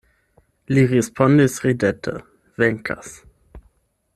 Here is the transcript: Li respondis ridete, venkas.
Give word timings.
Li 0.77 0.85
respondis 0.93 1.59
ridete, 1.67 2.15
venkas. 2.65 3.13